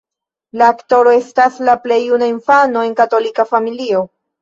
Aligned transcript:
La 0.61 0.69
aktoro 0.75 1.13
estas 1.17 1.61
la 1.69 1.77
plej 1.85 2.01
juna 2.07 2.33
infano 2.33 2.89
en 2.91 3.01
katolika 3.05 3.51
familio. 3.55 4.07